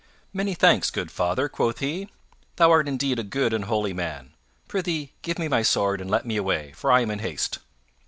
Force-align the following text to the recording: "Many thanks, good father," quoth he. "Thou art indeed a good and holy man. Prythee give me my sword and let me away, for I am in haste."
"Many 0.33 0.55
thanks, 0.55 0.89
good 0.89 1.11
father," 1.11 1.47
quoth 1.47 1.77
he. 1.77 2.09
"Thou 2.55 2.71
art 2.71 2.87
indeed 2.87 3.19
a 3.19 3.23
good 3.23 3.53
and 3.53 3.65
holy 3.65 3.93
man. 3.93 4.33
Prythee 4.67 5.13
give 5.21 5.37
me 5.37 5.47
my 5.47 5.61
sword 5.61 6.01
and 6.01 6.09
let 6.09 6.25
me 6.25 6.37
away, 6.37 6.71
for 6.71 6.91
I 6.91 7.01
am 7.01 7.11
in 7.11 7.19
haste." 7.19 7.59